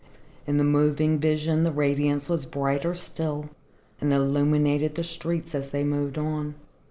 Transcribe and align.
In 0.47 0.57
the 0.57 0.63
moving 0.63 1.19
vision 1.19 1.63
the 1.63 1.71
radiance 1.71 2.27
was 2.27 2.47
brighter 2.47 2.95
still 2.95 3.51
and 3.99 4.11
illuminated 4.11 4.95
the 4.95 5.03
streets 5.03 5.53
as 5.53 5.69
they 5.69 5.83
moved 5.83 6.17
on. 6.17 6.55